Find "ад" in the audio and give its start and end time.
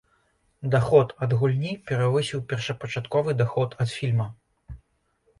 1.25-1.35, 3.85-3.89